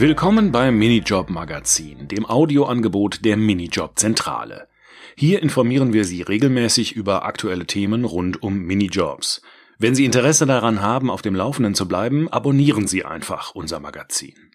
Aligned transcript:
Willkommen 0.00 0.52
beim 0.52 0.78
Minijob 0.78 1.28
Magazin, 1.28 2.06
dem 2.06 2.24
Audioangebot 2.24 3.24
der 3.24 3.36
Minijob 3.36 3.98
Zentrale. 3.98 4.68
Hier 5.16 5.42
informieren 5.42 5.92
wir 5.92 6.04
Sie 6.04 6.22
regelmäßig 6.22 6.92
über 6.92 7.24
aktuelle 7.24 7.66
Themen 7.66 8.04
rund 8.04 8.40
um 8.40 8.60
Minijobs. 8.60 9.42
Wenn 9.76 9.96
Sie 9.96 10.04
Interesse 10.04 10.46
daran 10.46 10.82
haben, 10.82 11.10
auf 11.10 11.20
dem 11.20 11.34
Laufenden 11.34 11.74
zu 11.74 11.88
bleiben, 11.88 12.28
abonnieren 12.28 12.86
Sie 12.86 13.04
einfach 13.04 13.56
unser 13.56 13.80
Magazin. 13.80 14.47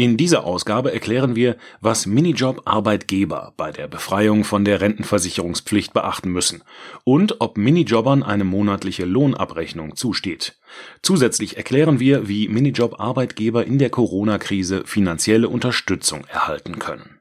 In 0.00 0.16
dieser 0.16 0.44
Ausgabe 0.44 0.94
erklären 0.94 1.36
wir, 1.36 1.58
was 1.82 2.06
Minijob-Arbeitgeber 2.06 3.52
bei 3.58 3.70
der 3.70 3.86
Befreiung 3.86 4.44
von 4.44 4.64
der 4.64 4.80
Rentenversicherungspflicht 4.80 5.92
beachten 5.92 6.30
müssen 6.30 6.62
und 7.04 7.42
ob 7.42 7.58
Minijobbern 7.58 8.22
eine 8.22 8.44
monatliche 8.44 9.04
Lohnabrechnung 9.04 9.96
zusteht. 9.96 10.58
Zusätzlich 11.02 11.58
erklären 11.58 12.00
wir, 12.00 12.28
wie 12.28 12.48
Minijob-Arbeitgeber 12.48 13.66
in 13.66 13.78
der 13.78 13.90
Corona-Krise 13.90 14.84
finanzielle 14.86 15.50
Unterstützung 15.50 16.24
erhalten 16.28 16.78
können. 16.78 17.20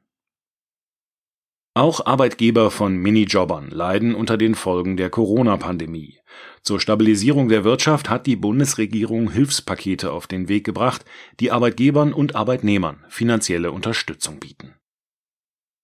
Auch 1.73 2.05
Arbeitgeber 2.05 2.71
von 2.71 2.95
Minijobbern 2.95 3.71
leiden 3.71 4.15
unter 4.15 4.37
den 4.37 4.55
Folgen 4.55 4.95
der 4.95 5.09
Corona-Pandemie. 5.09 6.19
Zur 6.63 6.79
Stabilisierung 6.79 7.49
der 7.49 7.63
Wirtschaft 7.63 8.09
hat 8.09 8.25
die 8.25 8.35
Bundesregierung 8.35 9.31
Hilfspakete 9.31 10.11
auf 10.11 10.27
den 10.27 10.47
Weg 10.49 10.65
gebracht, 10.65 11.05
die 11.39 11.51
Arbeitgebern 11.51 12.13
und 12.13 12.35
Arbeitnehmern 12.35 13.03
finanzielle 13.09 13.71
Unterstützung 13.71 14.39
bieten. 14.39 14.75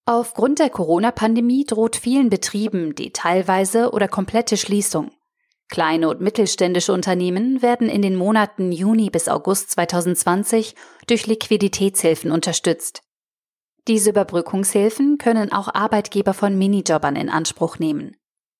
Aufgrund 0.05 0.59
der 0.59 0.69
Corona-Pandemie 0.69 1.65
droht 1.65 1.95
vielen 1.95 2.29
Betrieben 2.29 2.93
die 2.93 3.11
teilweise 3.11 3.91
oder 3.91 4.07
komplette 4.07 4.55
Schließung. 4.55 5.11
Kleine 5.67 6.09
und 6.09 6.21
mittelständische 6.21 6.93
Unternehmen 6.93 7.63
werden 7.63 7.89
in 7.89 8.03
den 8.03 8.15
Monaten 8.15 8.71
Juni 8.71 9.09
bis 9.09 9.27
August 9.27 9.71
2020 9.71 10.75
durch 11.07 11.25
Liquiditätshilfen 11.25 12.31
unterstützt. 12.31 13.01
Diese 13.87 14.11
Überbrückungshilfen 14.11 15.17
können 15.17 15.51
auch 15.51 15.73
Arbeitgeber 15.73 16.35
von 16.35 16.55
Minijobbern 16.55 17.15
in 17.15 17.29
Anspruch 17.29 17.79
nehmen. 17.79 18.15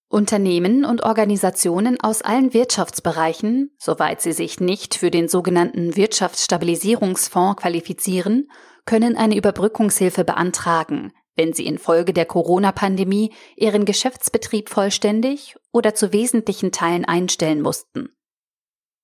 Unternehmen 0.08 0.86
und 0.86 1.04
Organisationen 1.04 2.00
aus 2.00 2.22
allen 2.22 2.54
Wirtschaftsbereichen, 2.54 3.72
soweit 3.80 4.22
sie 4.22 4.34
sich 4.34 4.60
nicht 4.60 4.96
für 4.96 5.10
den 5.10 5.28
sogenannten 5.28 5.96
Wirtschaftsstabilisierungsfonds 5.96 7.62
qualifizieren, 7.62 8.50
können 8.86 9.18
eine 9.18 9.36
Überbrückungshilfe 9.36 10.24
beantragen, 10.24 11.12
wenn 11.36 11.54
sie 11.54 11.66
infolge 11.66 12.14
der 12.14 12.26
Corona-Pandemie 12.26 13.34
ihren 13.56 13.86
Geschäftsbetrieb 13.86 14.70
vollständig 14.70 15.56
oder 15.72 15.96
zu 15.96 16.14
wesentlichen 16.14 16.72
Teilen 16.72 17.06
einstellen 17.06 17.62
mussten. 17.62 18.10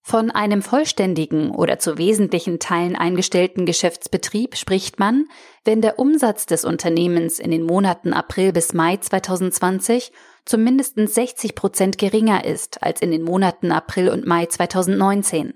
Von 0.03 0.31
einem 0.31 0.63
vollständigen 0.63 1.51
oder 1.51 1.77
zu 1.77 1.97
wesentlichen 1.99 2.59
Teilen 2.59 2.95
eingestellten 2.95 3.67
Geschäftsbetrieb 3.67 4.57
spricht 4.57 4.99
man, 4.99 5.27
wenn 5.63 5.81
der 5.81 5.99
Umsatz 5.99 6.47
des 6.47 6.65
Unternehmens 6.65 7.37
in 7.37 7.51
den 7.51 7.63
Monaten 7.63 8.11
April 8.11 8.51
bis 8.51 8.73
Mai 8.73 8.97
2020 8.97 10.11
zu 10.45 10.57
mindestens 10.57 11.13
60 11.15 11.55
Prozent 11.55 11.97
geringer 11.97 12.45
ist 12.45 12.83
als 12.83 13.01
in 13.01 13.11
den 13.11 13.23
Monaten 13.23 13.71
April 13.71 14.09
und 14.09 14.25
Mai 14.25 14.45
2019. 14.45 15.55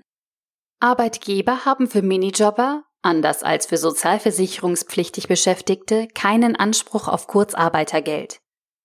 Arbeitgeber 0.80 1.64
haben 1.64 1.86
für 1.88 2.02
Minijobber, 2.02 2.84
anders 3.02 3.42
als 3.42 3.66
für 3.66 3.78
sozialversicherungspflichtig 3.78 5.28
Beschäftigte, 5.28 6.08
keinen 6.14 6.56
Anspruch 6.56 7.08
auf 7.08 7.26
Kurzarbeitergeld. 7.26 8.40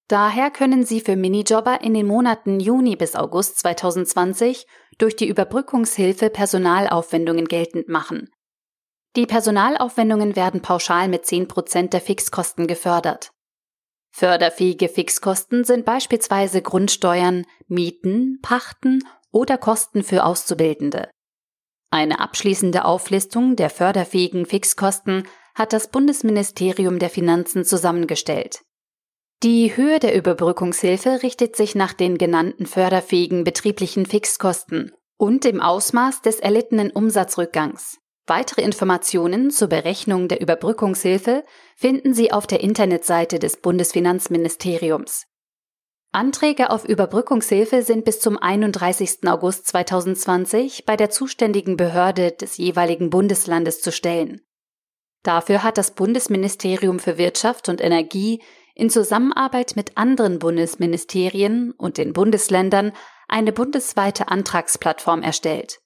Daher 0.08 0.52
können 0.52 0.84
Sie 0.84 1.00
für 1.00 1.16
Minijobber 1.16 1.82
in 1.82 1.94
den 1.94 2.06
Monaten 2.06 2.60
Juni 2.60 2.96
bis 2.96 3.16
August 3.16 3.60
2020 3.60 4.68
durch 4.98 5.16
die 5.16 5.28
Überbrückungshilfe 5.28 6.30
Personalaufwendungen 6.30 7.46
geltend 7.46 7.88
machen. 7.88 8.30
Die 9.16 9.26
Personalaufwendungen 9.26 10.36
werden 10.36 10.62
pauschal 10.62 11.08
mit 11.08 11.26
10 11.26 11.48
Prozent 11.48 11.94
der 11.94 12.02
Fixkosten 12.02 12.68
gefördert. 12.68 13.32
Förderfähige 14.12 14.90
Fixkosten 14.90 15.64
sind 15.64 15.86
beispielsweise 15.86 16.62
Grundsteuern, 16.62 17.46
Mieten, 17.68 18.40
Pachten 18.42 19.04
oder 19.32 19.58
Kosten 19.58 20.04
für 20.04 20.26
Auszubildende. 20.26 21.10
Eine 21.90 22.20
abschließende 22.20 22.86
Auflistung 22.86 23.56
der 23.56 23.70
förderfähigen 23.70 24.46
Fixkosten 24.46 25.28
hat 25.56 25.74
das 25.74 25.90
Bundesministerium 25.90 27.00
der 27.00 27.10
Finanzen 27.10 27.66
zusammengestellt. 27.66 28.62
Die 29.44 29.76
Höhe 29.76 30.00
der 30.00 30.16
Überbrückungshilfe 30.16 31.24
richtet 31.24 31.56
sich 31.56 31.74
nach 31.74 31.94
den 31.94 32.18
genannten 32.18 32.66
förderfähigen 32.66 33.44
betrieblichen 33.44 34.06
Fixkosten 34.06 34.92
und 35.18 35.44
dem 35.44 35.60
Ausmaß 35.60 36.22
des 36.22 36.40
erlittenen 36.40 36.92
Umsatzrückgangs. 36.92 38.01
Weitere 38.28 38.62
Informationen 38.62 39.52
zur 39.52 39.68
Berechnung 39.68 40.28
der 40.28 40.42
Überbrückungshilfe 40.42 41.44
finden 41.76 42.14
Sie 42.14 42.32
auf 42.32 42.48
der 42.48 42.62
Internetseite 42.62 43.40
des 43.40 43.58
Bundesfinanzministeriums. 43.58 45.26
Anträge 46.14 46.70
auf 46.70 46.84
Überbrückungshilfe 46.86 47.84
sind 47.84 48.04
bis 48.04 48.20
zum 48.20 48.38
31. 48.38 49.28
August 49.28 49.68
2020 49.68 50.86
bei 50.86 50.98
der 50.98 51.10
zuständigen 51.10 51.78
Behörde 51.78 52.32
des 52.32 52.58
jeweiligen 52.58 53.10
Bundeslandes 53.10 53.82
zu 53.82 53.92
stellen. 53.92 54.42
Dafür 55.24 55.64
hat 55.64 55.78
das 55.78 55.92
Bundesministerium 55.92 57.00
für 57.00 57.18
Wirtschaft 57.18 57.70
und 57.70 57.80
Energie 57.80 58.42
in 58.76 58.90
Zusammenarbeit 58.90 59.76
mit 59.76 59.98
anderen 59.98 60.40
Bundesministerien 60.40 61.72
und 61.72 61.98
den 61.98 62.14
Bundesländern 62.14 62.92
eine 63.28 63.54
bundesweite 63.54 64.28
Antragsplattform 64.28 65.22
erstellt. 65.22 65.80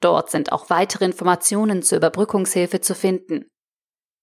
Dort 0.00 0.30
sind 0.30 0.52
auch 0.52 0.70
weitere 0.70 1.04
Informationen 1.04 1.82
zur 1.82 1.98
Überbrückungshilfe 1.98 2.80
zu 2.80 2.94
finden. 2.94 3.46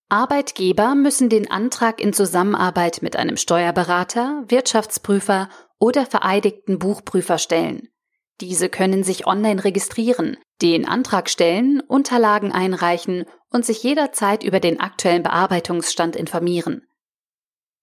Arbeitgeber 0.10 0.94
müssen 0.94 1.30
den 1.30 1.50
Antrag 1.50 2.00
in 2.00 2.14
Zusammenarbeit 2.14 3.02
mit 3.02 3.16
einem 3.16 3.38
Steuerberater, 3.38 4.44
Wirtschaftsprüfer 4.48 5.50
oder 5.80 6.06
vereidigten 6.06 6.78
Buchprüfer 6.78 7.38
stellen. 7.38 7.90
Diese 8.42 8.70
können 8.70 9.04
sich 9.04 9.26
online 9.26 9.64
registrieren, 9.64 10.38
den 10.62 10.88
Antrag 10.88 11.30
stellen, 11.30 11.82
Unterlagen 11.82 12.52
einreichen 12.52 13.26
und 13.50 13.66
sich 13.66 13.84
jederzeit 13.84 14.44
über 14.44 14.60
den 14.60 14.80
aktuellen 14.80 15.24
Bearbeitungsstand 15.24 16.16
informieren. 16.16 16.88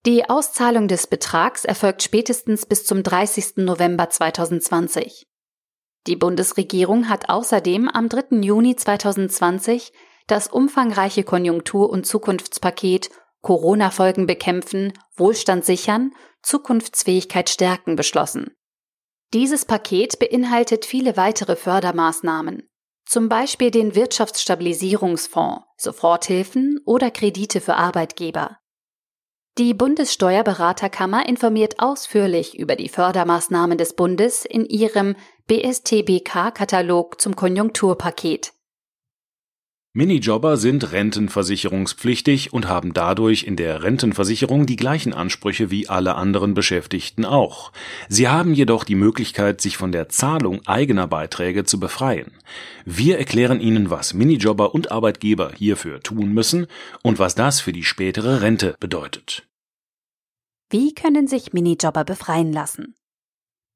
Die 0.05 0.29
Auszahlung 0.29 0.87
des 0.87 1.07
Betrags 1.07 1.63
erfolgt 1.63 2.01
spätestens 2.01 2.65
bis 2.65 2.85
zum 2.85 3.03
30. 3.03 3.57
November 3.57 4.09
2020. 4.09 5.27
Die 6.07 6.15
Bundesregierung 6.15 7.09
hat 7.09 7.29
außerdem 7.29 7.87
am 7.87 8.09
3. 8.09 8.41
Juni 8.41 8.75
2020 8.75 9.93
das 10.27 10.47
umfangreiche 10.47 11.23
Konjunktur- 11.23 11.89
und 11.89 12.05
Zukunftspaket 12.05 13.09
Corona-Folgen 13.41 14.27
bekämpfen, 14.27 14.93
Wohlstand 15.15 15.65
sichern, 15.65 16.11
Zukunftsfähigkeit 16.43 17.49
stärken 17.49 17.95
beschlossen. 17.95 18.51
Dieses 19.33 19.65
Paket 19.65 20.19
beinhaltet 20.19 20.85
viele 20.85 21.17
weitere 21.17 21.55
Fördermaßnahmen, 21.55 22.69
zum 23.05 23.29
Beispiel 23.29 23.71
den 23.71 23.95
Wirtschaftsstabilisierungsfonds, 23.95 25.65
Soforthilfen 25.77 26.79
oder 26.85 27.11
Kredite 27.11 27.61
für 27.61 27.75
Arbeitgeber. 27.75 28.57
Die 29.57 29.73
Bundessteuerberaterkammer 29.73 31.27
informiert 31.27 31.79
ausführlich 31.79 32.57
über 32.57 32.75
die 32.75 32.87
Fördermaßnahmen 32.87 33.77
des 33.77 33.95
Bundes 33.95 34.45
in 34.45 34.65
ihrem 34.65 35.15
BSTBK-Katalog 35.47 37.19
zum 37.19 37.35
Konjunkturpaket. 37.35 38.53
Minijobber 39.93 40.55
sind 40.55 40.93
rentenversicherungspflichtig 40.93 42.53
und 42.53 42.69
haben 42.69 42.93
dadurch 42.93 43.43
in 43.43 43.57
der 43.57 43.83
Rentenversicherung 43.83 44.65
die 44.65 44.77
gleichen 44.77 45.13
Ansprüche 45.13 45.69
wie 45.69 45.89
alle 45.89 46.15
anderen 46.15 46.53
Beschäftigten 46.53 47.25
auch. 47.25 47.73
Sie 48.07 48.29
haben 48.29 48.53
jedoch 48.53 48.85
die 48.85 48.95
Möglichkeit, 48.95 49.59
sich 49.59 49.75
von 49.75 49.91
der 49.91 50.07
Zahlung 50.07 50.61
eigener 50.65 51.07
Beiträge 51.07 51.65
zu 51.65 51.77
befreien. 51.77 52.31
Wir 52.85 53.17
erklären 53.17 53.59
Ihnen, 53.59 53.89
was 53.89 54.13
Minijobber 54.13 54.73
und 54.73 54.93
Arbeitgeber 54.93 55.51
hierfür 55.57 55.99
tun 55.99 56.31
müssen 56.31 56.67
und 57.03 57.19
was 57.19 57.35
das 57.35 57.59
für 57.59 57.73
die 57.73 57.83
spätere 57.83 58.41
Rente 58.41 58.75
bedeutet. 58.79 59.45
Wie 60.69 60.93
können 60.95 61.27
sich 61.27 61.51
Minijobber 61.51 62.05
befreien 62.05 62.53
lassen? 62.53 62.95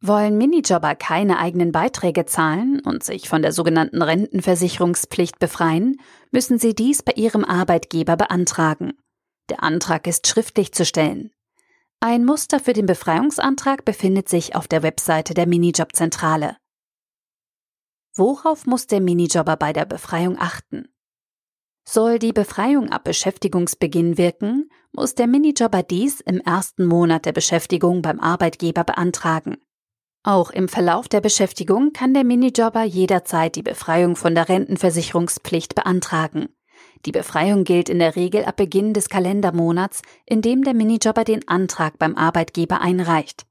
Wollen 0.07 0.37
Minijobber 0.37 0.93
keine 0.93 1.39
eigenen 1.39 1.71
Beiträge 1.71 2.25
zahlen 2.25 2.79
und 2.81 3.03
sich 3.03 3.27
von 3.27 3.41
der 3.41 3.51
sogenannten 3.51 4.03
Rentenversicherungspflicht 4.03 5.39
befreien, 5.39 5.99
müssen 6.31 6.59
sie 6.59 6.75
dies 6.75 7.01
bei 7.01 7.13
ihrem 7.13 7.43
Arbeitgeber 7.43 8.15
beantragen. 8.15 8.93
Der 9.49 9.63
Antrag 9.63 10.05
ist 10.05 10.27
schriftlich 10.27 10.73
zu 10.73 10.85
stellen. 10.85 11.31
Ein 12.01 12.23
Muster 12.23 12.59
für 12.59 12.73
den 12.73 12.85
Befreiungsantrag 12.85 13.83
befindet 13.83 14.29
sich 14.29 14.55
auf 14.55 14.67
der 14.67 14.83
Webseite 14.83 15.33
der 15.33 15.47
Minijobzentrale. 15.47 16.57
Worauf 18.13 18.67
muss 18.67 18.85
der 18.85 19.01
Minijobber 19.01 19.57
bei 19.57 19.73
der 19.73 19.85
Befreiung 19.85 20.37
achten? 20.37 20.87
Soll 21.83 22.19
die 22.19 22.33
Befreiung 22.33 22.89
ab 22.91 23.05
Beschäftigungsbeginn 23.05 24.19
wirken, 24.19 24.69
muss 24.91 25.15
der 25.15 25.25
Minijobber 25.25 25.81
dies 25.81 26.21
im 26.21 26.39
ersten 26.41 26.85
Monat 26.85 27.25
der 27.25 27.33
Beschäftigung 27.33 28.03
beim 28.03 28.19
Arbeitgeber 28.19 28.83
beantragen. 28.83 29.57
Auch 30.27 30.49
im 30.49 30.67
Verlauf 30.67 31.07
der 31.07 31.21
Beschäftigung 31.21 31.93
kann 31.93 32.15
der 32.15 32.23
Minijobber 32.23 32.81
jederzeit 32.81 33.55
die 33.55 33.61
Befreiung 33.61 34.15
von 34.15 34.33
der 34.33 34.49
Rentenversicherungspflicht 34.49 35.75
beantragen. 35.75 36.49
Die 37.05 37.11
Befreiung 37.11 37.63
gilt 37.63 37.89
in 37.89 37.99
der 37.99 38.15
Regel 38.15 38.43
ab 38.45 38.55
Beginn 38.55 38.95
des 38.95 39.07
Kalendermonats, 39.07 40.01
in 40.25 40.41
dem 40.41 40.63
der 40.63 40.73
Minijobber 40.73 41.25
den 41.25 41.47
Antrag 41.47 41.99
beim 41.99 42.15
Arbeitgeber 42.15 42.81
einreicht. 42.81 43.45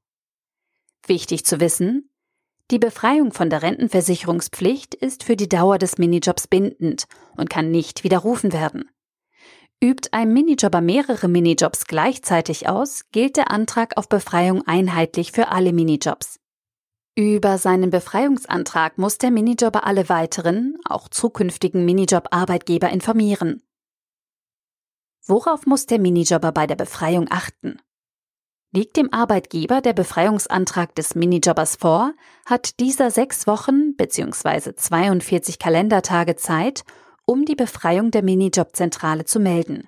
Wichtig 1.07 1.45
zu 1.45 1.61
wissen, 1.61 2.09
die 2.71 2.79
Befreiung 2.79 3.31
von 3.31 3.49
der 3.49 3.61
Rentenversicherungspflicht 3.61 4.95
ist 4.95 5.23
für 5.23 5.37
die 5.37 5.47
Dauer 5.47 5.77
des 5.77 5.97
Minijobs 5.97 6.47
bindend 6.49 7.05
und 7.37 7.49
kann 7.49 7.71
nicht 7.71 8.03
widerrufen 8.03 8.51
werden. 8.51 8.89
Übt 9.81 10.09
ein 10.11 10.33
Minijobber 10.33 10.81
mehrere 10.81 11.29
Minijobs 11.29 11.85
gleichzeitig 11.85 12.67
aus, 12.67 13.03
gilt 13.13 13.37
der 13.37 13.49
Antrag 13.49 13.95
auf 13.95 14.09
Befreiung 14.09 14.67
einheitlich 14.67 15.31
für 15.31 15.47
alle 15.47 15.71
Minijobs. 15.71 16.41
Über 17.17 17.57
seinen 17.57 17.91
Befreiungsantrag 17.91 18.97
muss 18.97 19.17
der 19.17 19.31
Minijobber 19.31 19.85
alle 19.85 20.09
weiteren, 20.09 20.77
auch 20.83 21.07
zukünftigen 21.07 21.85
Minijob-Arbeitgeber 21.85 22.89
informieren. 22.89 23.63
Worauf 25.25 25.65
muss 25.65 25.85
der 25.85 25.97
Minijobber 25.97 26.51
bei 26.51 26.67
der 26.67 26.75
Befreiung 26.75 27.27
achten? 27.29 27.79
Liegt 28.73 28.97
dem 28.97 29.13
Arbeitgeber 29.13 29.79
der 29.79 29.93
Befreiungsantrag 29.93 30.93
des 30.95 31.15
Minijobbers 31.15 31.77
vor, 31.77 32.13
hat 32.45 32.81
dieser 32.81 33.09
sechs 33.09 33.47
Wochen 33.47 33.95
bzw. 33.95 34.75
42 34.75 35.57
Kalendertage 35.57 36.35
Zeit, 36.35 36.83
um 37.25 37.45
die 37.45 37.55
Befreiung 37.55 38.11
der 38.11 38.23
Minijobzentrale 38.23 39.23
zu 39.23 39.39
melden. 39.39 39.87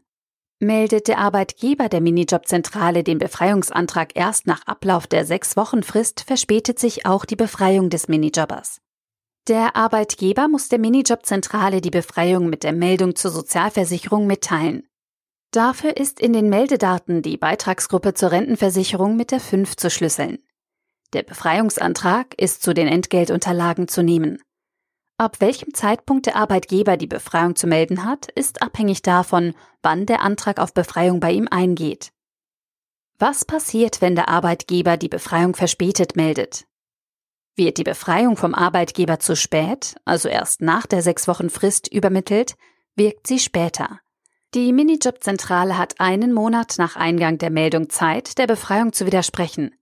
Meldet 0.59 1.07
der 1.07 1.19
Arbeitgeber 1.19 1.88
der 1.88 2.01
Minijobzentrale 2.01 3.04
den 3.04 3.19
Befreiungsantrag 3.19 4.15
erst 4.15 4.48
nach 4.48 4.65
Ablauf 4.65 5.06
der 5.06 5.24
sechs 5.24 5.56
Wochen 5.56 5.83
Frist, 5.83 6.21
verspätet 6.21 6.80
sich 6.80 7.06
auch 7.06 7.25
die 7.25 7.36
Befreiung 7.36 7.92
des 7.92 8.07
Minijobbers. 8.07 8.81
Der 9.48 9.75
Arbeitgeber 9.75 10.48
muss 10.48 10.68
der 10.68 10.80
Minijobzentrale 10.80 11.80
die 11.80 11.92
Befreiung 11.92 12.50
mit 12.50 12.63
der 12.63 12.74
Meldung 12.74 13.15
zur 13.15 13.30
Sozialversicherung 13.30 14.25
mitteilen. 14.25 14.88
Dafür 15.51 15.95
ist 15.95 16.19
in 16.19 16.33
den 16.33 16.50
Meldedaten 16.50 17.21
die 17.21 17.38
Beitragsgruppe 17.38 18.15
zur 18.15 18.31
Rentenversicherung 18.31 19.15
mit 19.15 19.30
der 19.30 19.39
5 19.39 19.75
zu 19.75 19.92
schlüsseln. 19.92 20.39
Der 21.13 21.21
Befreiungsantrag 21.21 22.33
ist 22.36 22.63
zu 22.63 22.74
den 22.74 22.88
Entgeltunterlagen 22.88 23.88
zu 23.88 24.01
nehmen. 24.01 24.42
Ab 25.19 25.42
welchem 25.42 25.74
Zeitpunkt 25.74 26.28
der 26.28 26.36
Arbeitgeber 26.36 26.96
die 26.96 27.08
Befreiung 27.08 27.56
zu 27.56 27.66
melden 27.66 28.04
hat, 28.04 28.30
ist 28.31 28.62
abhängig 28.62 29.02
davon, 29.02 29.56
wann 29.81 30.06
der 30.06 30.22
Antrag 30.22 30.60
auf 30.60 30.75
Befreiung 30.75 31.19
bei 31.19 31.31
ihm 31.31 31.48
eingeht. 31.50 32.12
Was 33.18 33.44
passiert, 33.44 34.00
wenn 34.00 34.14
der 34.16 34.30
Arbeitgeber 34.30 34.96
die 34.96 35.10
Befreiung 35.10 35.56
verspätet 35.56 36.16
meldet? 36.16 36.68
Wird 37.56 37.80
die 37.80 37.84
Befreiung 37.84 38.38
vom 38.38 38.54
Arbeitgeber 38.54 39.18
zu 39.18 39.36
spät, 39.36 39.96
also 40.06 40.30
erst 40.30 40.62
nach 40.62 40.86
der 40.86 41.02
sechs 41.02 41.28
Wochen 41.28 41.50
Frist 41.50 41.92
übermittelt, 41.92 42.56
wirkt 42.96 43.25
sie 43.25 43.40
später. 43.40 44.00
Die 44.54 44.72
Minijobzentrale 44.72 45.80
hat 45.80 46.00
einen 46.00 46.31
Monat 46.31 46.75
nach 46.78 46.96
Eingang 46.96 47.40
der 47.40 47.50
Meldung 47.50 47.90
Zeit, 47.90 48.38
der 48.38 48.46
Befreiung 48.46 48.94
zu 48.94 49.08
widersprechen. 49.08 49.74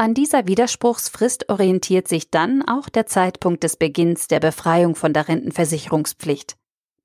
An 0.00 0.14
dieser 0.14 0.46
Widerspruchsfrist 0.46 1.50
orientiert 1.50 2.08
sich 2.08 2.30
dann 2.30 2.66
auch 2.66 2.88
der 2.88 3.04
Zeitpunkt 3.04 3.62
des 3.62 3.76
Beginns 3.76 4.28
der 4.28 4.40
Befreiung 4.40 4.94
von 4.94 5.12
der 5.12 5.28
Rentenversicherungspflicht. 5.28 6.56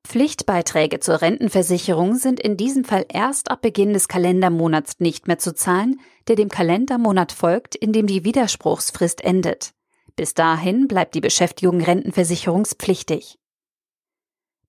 Pflichtbeiträge 0.08 1.02
zur 1.02 1.22
Rentenversicherung 1.22 2.16
sind 2.16 2.40
in 2.40 2.56
diesem 2.56 2.86
Fall 2.86 3.06
erst 3.10 3.52
ab 3.52 3.64
Beginn 3.64 3.92
des 3.92 4.08
Kalendermonats 4.08 5.02
nicht 5.02 5.28
mehr 5.28 5.38
zu 5.38 5.54
zahlen, 5.54 6.00
der 6.30 6.38
dem 6.38 6.48
Kalendermonat 6.48 7.34
folgt, 7.34 7.76
in 7.76 7.92
dem 7.92 8.08
die 8.08 8.24
Widerspruchsfrist 8.24 9.26
endet. 9.26 9.74
Bis 10.16 10.34
dahin 10.34 10.88
bleibt 10.88 11.16
die 11.16 11.22
Beschäftigung 11.22 11.82
rentenversicherungspflichtig. 11.82 13.38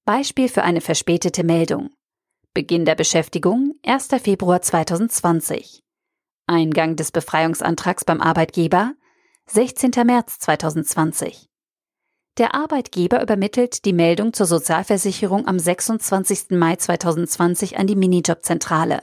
Beispiel 0.04 0.48
für 0.48 0.64
eine 0.64 0.80
verspätete 0.80 1.44
Meldung. 1.44 1.90
Beginn 2.54 2.86
der 2.86 2.96
Beschäftigung 2.96 3.76
1. 3.84 4.08
Februar 4.20 4.62
2020. 4.62 5.85
Eingang 6.46 6.94
des 6.94 7.10
Befreiungsantrags 7.10 8.04
beim 8.04 8.20
Arbeitgeber 8.20 8.94
16. 9.46 9.90
März 10.04 10.38
2020. 10.38 11.48
Der 12.38 12.54
Arbeitgeber 12.54 13.20
übermittelt 13.20 13.84
die 13.84 13.92
Meldung 13.92 14.32
zur 14.32 14.46
Sozialversicherung 14.46 15.48
am 15.48 15.58
26. 15.58 16.50
Mai 16.50 16.76
2020 16.76 17.78
an 17.78 17.88
die 17.88 17.96
Minijobzentrale. 17.96 19.02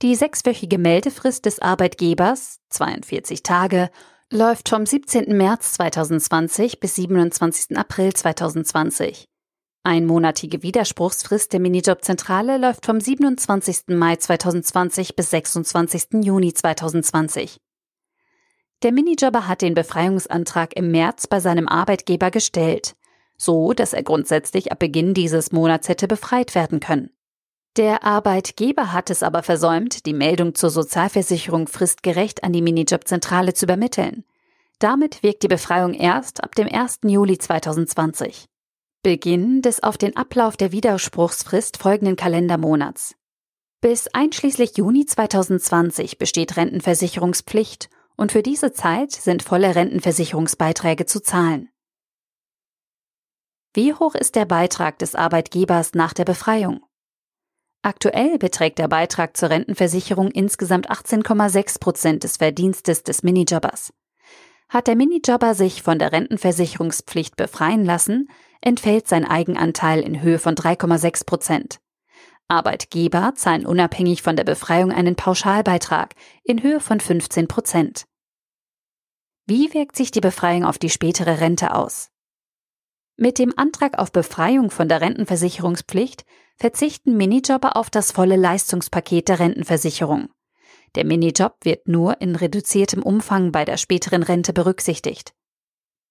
Die 0.00 0.14
sechswöchige 0.14 0.78
Meldefrist 0.78 1.44
des 1.44 1.60
Arbeitgebers, 1.60 2.60
42 2.70 3.42
Tage, 3.42 3.90
läuft 4.30 4.70
vom 4.70 4.86
17. 4.86 5.36
März 5.36 5.74
2020 5.74 6.80
bis 6.80 6.94
27. 6.94 7.76
April 7.76 8.14
2020. 8.14 9.26
Einmonatige 9.86 10.62
Widerspruchsfrist 10.62 11.52
der 11.52 11.60
Minijobzentrale 11.60 12.56
läuft 12.56 12.86
vom 12.86 12.98
27. 12.98 13.88
Mai 13.88 14.16
2020 14.16 15.14
bis 15.14 15.28
26. 15.28 16.24
Juni 16.24 16.54
2020. 16.54 17.60
Der 18.82 18.92
Minijobber 18.92 19.46
hat 19.46 19.60
den 19.60 19.74
Befreiungsantrag 19.74 20.74
im 20.74 20.90
März 20.90 21.26
bei 21.26 21.38
seinem 21.38 21.68
Arbeitgeber 21.68 22.30
gestellt, 22.30 22.96
so 23.36 23.74
dass 23.74 23.92
er 23.92 24.02
grundsätzlich 24.02 24.72
ab 24.72 24.78
Beginn 24.78 25.12
dieses 25.12 25.52
Monats 25.52 25.90
hätte 25.90 26.08
befreit 26.08 26.54
werden 26.54 26.80
können. 26.80 27.10
Der 27.76 28.04
Arbeitgeber 28.04 28.90
hat 28.90 29.10
es 29.10 29.22
aber 29.22 29.42
versäumt, 29.42 30.06
die 30.06 30.14
Meldung 30.14 30.54
zur 30.54 30.70
Sozialversicherung 30.70 31.66
fristgerecht 31.66 32.42
an 32.42 32.54
die 32.54 32.62
Minijobzentrale 32.62 33.52
zu 33.52 33.66
übermitteln. 33.66 34.24
Damit 34.78 35.22
wirkt 35.22 35.42
die 35.42 35.48
Befreiung 35.48 35.92
erst 35.92 36.42
ab 36.42 36.54
dem 36.54 36.68
1. 36.68 37.00
Juli 37.04 37.36
2020. 37.36 38.48
Beginn 39.04 39.60
des 39.60 39.82
auf 39.82 39.98
den 39.98 40.16
Ablauf 40.16 40.56
der 40.56 40.72
Widerspruchsfrist 40.72 41.76
folgenden 41.76 42.16
Kalendermonats. 42.16 43.14
Bis 43.82 44.08
einschließlich 44.08 44.78
Juni 44.78 45.04
2020 45.04 46.16
besteht 46.16 46.56
Rentenversicherungspflicht 46.56 47.90
und 48.16 48.32
für 48.32 48.42
diese 48.42 48.72
Zeit 48.72 49.12
sind 49.12 49.42
volle 49.42 49.74
Rentenversicherungsbeiträge 49.74 51.04
zu 51.04 51.20
zahlen. 51.20 51.68
Wie 53.74 53.92
hoch 53.92 54.14
ist 54.14 54.36
der 54.36 54.46
Beitrag 54.46 54.98
des 54.98 55.14
Arbeitgebers 55.14 55.92
nach 55.92 56.14
der 56.14 56.24
Befreiung? 56.24 56.80
Aktuell 57.82 58.38
beträgt 58.38 58.78
der 58.78 58.88
Beitrag 58.88 59.36
zur 59.36 59.50
Rentenversicherung 59.50 60.30
insgesamt 60.30 60.90
18,6 60.90 61.78
Prozent 61.78 62.24
des 62.24 62.38
Verdienstes 62.38 63.02
des 63.02 63.22
Minijobbers. 63.22 63.92
Hat 64.70 64.86
der 64.86 64.96
Minijobber 64.96 65.54
sich 65.54 65.82
von 65.82 65.98
der 65.98 66.12
Rentenversicherungspflicht 66.12 67.36
befreien 67.36 67.84
lassen, 67.84 68.28
entfällt 68.64 69.06
sein 69.08 69.24
Eigenanteil 69.24 70.00
in 70.00 70.20
Höhe 70.22 70.38
von 70.38 70.54
3,6 70.54 71.26
Prozent. 71.26 71.80
Arbeitgeber 72.48 73.32
zahlen 73.36 73.66
unabhängig 73.66 74.22
von 74.22 74.36
der 74.36 74.44
Befreiung 74.44 74.92
einen 74.92 75.16
Pauschalbeitrag 75.16 76.14
in 76.42 76.62
Höhe 76.62 76.80
von 76.80 77.00
15 77.00 77.48
Prozent. 77.48 78.06
Wie 79.46 79.72
wirkt 79.74 79.96
sich 79.96 80.10
die 80.10 80.20
Befreiung 80.20 80.64
auf 80.64 80.78
die 80.78 80.90
spätere 80.90 81.40
Rente 81.40 81.74
aus? 81.74 82.10
Mit 83.16 83.38
dem 83.38 83.52
Antrag 83.56 83.98
auf 83.98 84.10
Befreiung 84.10 84.70
von 84.70 84.88
der 84.88 85.00
Rentenversicherungspflicht 85.00 86.24
verzichten 86.56 87.16
Minijobber 87.16 87.76
auf 87.76 87.90
das 87.90 88.12
volle 88.12 88.36
Leistungspaket 88.36 89.28
der 89.28 89.40
Rentenversicherung. 89.40 90.28
Der 90.94 91.04
Minijob 91.04 91.56
wird 91.62 91.88
nur 91.88 92.20
in 92.20 92.36
reduziertem 92.36 93.02
Umfang 93.02 93.52
bei 93.52 93.64
der 93.64 93.76
späteren 93.76 94.22
Rente 94.22 94.52
berücksichtigt. 94.52 95.34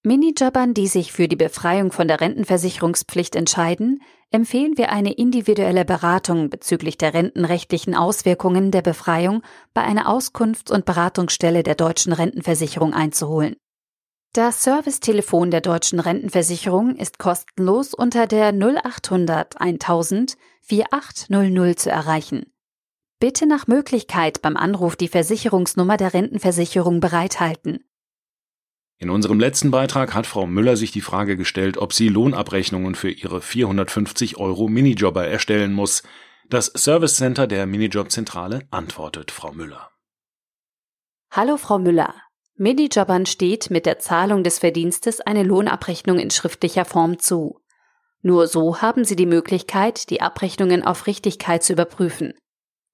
Minijobbern, 0.06 0.74
die 0.74 0.88
sich 0.88 1.14
für 1.14 1.30
die 1.30 1.38
Befreiung 1.38 1.94
von 1.94 2.10
der 2.10 2.20
Rentenversicherungspflicht 2.20 3.38
entscheiden, 3.38 4.02
empfehlen 4.32 4.78
wir 4.78 4.92
eine 4.92 5.14
individuelle 5.14 5.86
Beratung 5.86 6.50
bezüglich 6.50 6.98
der 6.98 7.14
rentenrechtlichen 7.14 7.96
Auswirkungen 7.96 8.70
der 8.72 8.82
Befreiung 8.82 9.44
bei 9.74 9.82
einer 9.82 10.10
Auskunfts- 10.10 10.74
und 10.74 10.84
Beratungsstelle 10.84 11.64
der 11.64 11.76
deutschen 11.76 12.12
Rentenversicherung 12.12 12.94
einzuholen. 12.94 13.56
Das 14.34 14.64
Servicetelefon 14.64 15.52
der 15.52 15.62
deutschen 15.62 16.02
Rentenversicherung 16.02 16.98
ist 16.98 17.18
kostenlos 17.18 17.94
unter 17.94 18.28
der 18.28 18.52
0800 18.52 19.62
1000 19.62 20.36
4800 20.64 21.80
zu 21.80 21.92
erreichen. 21.92 22.52
Bitte 23.20 23.46
nach 23.46 23.68
Möglichkeit 23.68 24.42
beim 24.42 24.58
Anruf 24.58 24.98
die 24.98 25.08
Versicherungsnummer 25.08 25.96
der 25.96 26.14
Rentenversicherung 26.14 27.00
bereithalten. 27.00 27.86
In 29.04 29.10
unserem 29.10 29.38
letzten 29.38 29.70
Beitrag 29.70 30.14
hat 30.14 30.26
Frau 30.26 30.48
Müller 30.48 30.78
sich 30.78 30.94
die 30.94 31.02
Frage 31.02 31.36
gestellt, 31.36 31.78
ob 31.78 31.92
sie 31.92 32.08
Lohnabrechnungen 32.08 32.96
für 32.96 33.12
ihre 33.12 33.42
450 33.42 34.38
Euro 34.38 34.70
Minijobber 34.70 35.28
erstellen 35.28 35.74
muss. 35.74 36.04
Das 36.48 36.68
Service 36.68 37.18
Center 37.18 37.46
der 37.46 37.66
Minijobzentrale 37.66 38.62
antwortet 38.72 39.30
Frau 39.32 39.52
Müller. 39.52 39.90
Hallo 41.32 41.58
Frau 41.58 41.80
Müller. 41.80 42.16
Minijobbern 42.56 43.26
steht 43.26 43.70
mit 43.70 43.86
der 43.86 44.00
Zahlung 44.00 44.42
des 44.42 44.60
Verdienstes 44.60 45.20
eine 45.20 45.44
Lohnabrechnung 45.44 46.18
in 46.18 46.32
schriftlicher 46.32 46.86
Form 46.86 47.20
zu. 47.20 47.60
Nur 48.22 48.48
so 48.48 48.82
haben 48.82 49.04
Sie 49.04 49.18
die 49.18 49.26
Möglichkeit, 49.26 50.12
die 50.12 50.22
Abrechnungen 50.22 50.82
auf 50.82 51.08
Richtigkeit 51.08 51.62
zu 51.62 51.74
überprüfen. 51.74 52.36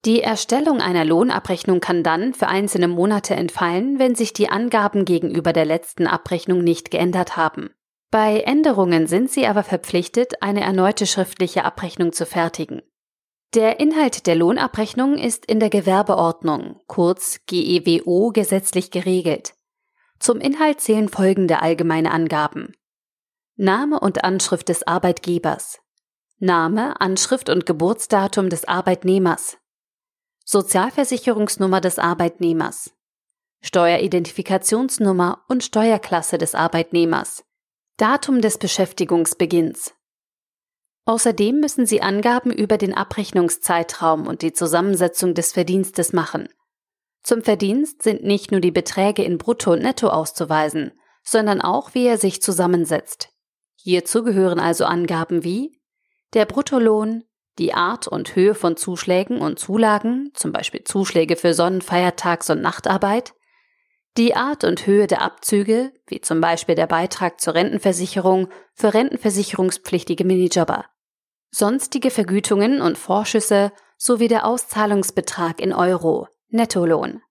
Die 0.06 0.22
Erstellung 0.22 0.80
einer 0.80 1.04
Lohnabrechnung 1.04 1.80
kann 1.80 2.02
dann 2.02 2.32
für 2.32 2.48
einzelne 2.48 2.88
Monate 2.88 3.34
entfallen, 3.34 3.98
wenn 3.98 4.14
sich 4.14 4.32
die 4.32 4.48
Angaben 4.48 5.04
gegenüber 5.04 5.52
der 5.52 5.66
letzten 5.66 6.06
Abrechnung 6.06 6.64
nicht 6.64 6.90
geändert 6.90 7.36
haben. 7.36 7.70
Bei 8.10 8.40
Änderungen 8.40 9.06
sind 9.06 9.30
Sie 9.30 9.46
aber 9.46 9.62
verpflichtet, 9.62 10.42
eine 10.42 10.62
erneute 10.62 11.06
schriftliche 11.06 11.64
Abrechnung 11.64 12.12
zu 12.12 12.24
fertigen. 12.24 12.82
Der 13.54 13.78
Inhalt 13.78 14.26
der 14.26 14.36
Lohnabrechnung 14.36 15.18
ist 15.18 15.44
in 15.44 15.60
der 15.60 15.70
Gewerbeordnung, 15.70 16.80
kurz 16.86 17.40
GEWO, 17.46 18.30
gesetzlich 18.30 18.90
geregelt. 18.90 19.54
Zum 20.18 20.38
Inhalt 20.38 20.80
zählen 20.80 21.08
folgende 21.08 21.60
allgemeine 21.60 22.10
Angaben. 22.10 22.74
Name 23.56 24.00
und 24.00 24.24
Anschrift 24.24 24.68
des 24.70 24.86
Arbeitgebers. 24.86 25.80
Name, 26.38 27.00
Anschrift 27.00 27.50
und 27.50 27.66
Geburtsdatum 27.66 28.48
des 28.48 28.66
Arbeitnehmers. 28.66 29.59
Sozialversicherungsnummer 30.52 31.80
des 31.80 32.00
Arbeitnehmers. 32.00 32.90
Steueridentifikationsnummer 33.60 35.44
und 35.46 35.62
Steuerklasse 35.62 36.38
des 36.38 36.56
Arbeitnehmers. 36.56 37.44
Datum 37.98 38.40
des 38.40 38.58
Beschäftigungsbeginns. 38.58 39.94
Außerdem 41.04 41.60
müssen 41.60 41.86
Sie 41.86 42.02
Angaben 42.02 42.50
über 42.50 42.78
den 42.78 42.94
Abrechnungszeitraum 42.94 44.26
und 44.26 44.42
die 44.42 44.52
Zusammensetzung 44.52 45.34
des 45.34 45.52
Verdienstes 45.52 46.12
machen. 46.12 46.48
Zum 47.22 47.42
Verdienst 47.42 48.02
sind 48.02 48.24
nicht 48.24 48.50
nur 48.50 48.60
die 48.60 48.72
Beträge 48.72 49.22
in 49.22 49.38
Brutto 49.38 49.74
und 49.74 49.82
Netto 49.82 50.08
auszuweisen, 50.08 50.90
sondern 51.22 51.60
auch, 51.60 51.94
wie 51.94 52.08
er 52.08 52.18
sich 52.18 52.42
zusammensetzt. 52.42 53.28
Hierzu 53.76 54.24
gehören 54.24 54.58
also 54.58 54.84
Angaben 54.84 55.44
wie 55.44 55.80
der 56.34 56.44
Bruttolohn, 56.44 57.22
die 57.58 57.74
Art 57.74 58.08
und 58.08 58.36
Höhe 58.36 58.54
von 58.54 58.76
Zuschlägen 58.76 59.40
und 59.40 59.58
Zulagen, 59.58 60.30
zum 60.34 60.52
Beispiel 60.52 60.84
Zuschläge 60.84 61.36
für 61.36 61.54
Sonnen-, 61.54 61.82
Feiertags- 61.82 62.50
und 62.50 62.62
Nachtarbeit, 62.62 63.34
die 64.16 64.34
Art 64.34 64.64
und 64.64 64.86
Höhe 64.86 65.06
der 65.06 65.22
Abzüge, 65.22 65.92
wie 66.06 66.20
zum 66.20 66.40
Beispiel 66.40 66.74
der 66.74 66.86
Beitrag 66.86 67.40
zur 67.40 67.54
Rentenversicherung 67.54 68.48
für 68.74 68.92
rentenversicherungspflichtige 68.92 70.24
Minijobber, 70.24 70.86
sonstige 71.50 72.10
Vergütungen 72.10 72.80
und 72.80 72.98
Vorschüsse 72.98 73.72
sowie 73.96 74.28
der 74.28 74.46
Auszahlungsbetrag 74.46 75.60
in 75.60 75.72
Euro, 75.72 76.28
Nettolohn. 76.48 77.22